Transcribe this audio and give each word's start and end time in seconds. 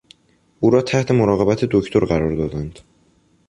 او 0.59 0.69
را 0.69 0.81
تحت 0.81 1.11
مراقبت 1.11 1.65
دکتر 1.65 1.99
قرار 2.05 2.35
دادند. 2.35 2.79